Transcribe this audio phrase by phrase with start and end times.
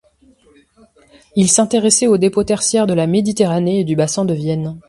[1.35, 4.79] Il s'intéressait aux dépôts tertiaires de la Méditerranée et du bassin de Vienne.